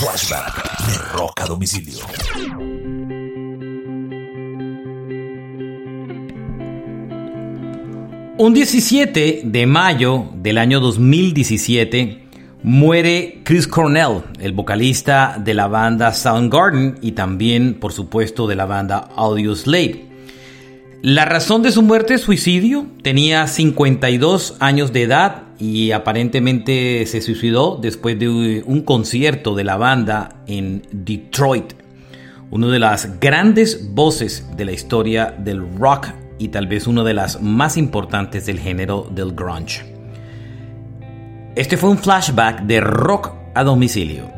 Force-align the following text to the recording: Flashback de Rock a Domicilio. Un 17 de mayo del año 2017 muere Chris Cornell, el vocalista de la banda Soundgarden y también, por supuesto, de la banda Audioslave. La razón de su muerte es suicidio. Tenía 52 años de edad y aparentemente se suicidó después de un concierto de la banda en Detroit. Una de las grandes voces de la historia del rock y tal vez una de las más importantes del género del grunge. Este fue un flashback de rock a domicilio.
Flashback 0.00 0.86
de 0.86 0.96
Rock 1.12 1.40
a 1.40 1.46
Domicilio. 1.46 2.04
Un 8.38 8.54
17 8.54 9.42
de 9.44 9.66
mayo 9.66 10.26
del 10.36 10.58
año 10.58 10.78
2017 10.78 12.28
muere 12.62 13.40
Chris 13.42 13.66
Cornell, 13.66 14.22
el 14.38 14.52
vocalista 14.52 15.36
de 15.36 15.54
la 15.54 15.66
banda 15.66 16.12
Soundgarden 16.12 17.00
y 17.02 17.12
también, 17.12 17.74
por 17.74 17.92
supuesto, 17.92 18.46
de 18.46 18.54
la 18.54 18.66
banda 18.66 19.08
Audioslave. 19.16 20.07
La 21.02 21.24
razón 21.24 21.62
de 21.62 21.70
su 21.70 21.82
muerte 21.82 22.14
es 22.14 22.22
suicidio. 22.22 22.86
Tenía 23.02 23.46
52 23.46 24.56
años 24.58 24.92
de 24.92 25.04
edad 25.04 25.44
y 25.56 25.92
aparentemente 25.92 27.06
se 27.06 27.20
suicidó 27.20 27.78
después 27.80 28.18
de 28.18 28.64
un 28.66 28.82
concierto 28.82 29.54
de 29.54 29.62
la 29.62 29.76
banda 29.76 30.42
en 30.48 30.82
Detroit. 30.90 31.74
Una 32.50 32.66
de 32.66 32.80
las 32.80 33.20
grandes 33.20 33.94
voces 33.94 34.48
de 34.56 34.64
la 34.64 34.72
historia 34.72 35.32
del 35.38 35.62
rock 35.78 36.08
y 36.40 36.48
tal 36.48 36.66
vez 36.66 36.88
una 36.88 37.04
de 37.04 37.14
las 37.14 37.40
más 37.40 37.76
importantes 37.76 38.46
del 38.46 38.58
género 38.58 39.08
del 39.08 39.34
grunge. 39.34 39.84
Este 41.54 41.76
fue 41.76 41.90
un 41.90 41.98
flashback 41.98 42.62
de 42.62 42.80
rock 42.80 43.30
a 43.54 43.62
domicilio. 43.62 44.37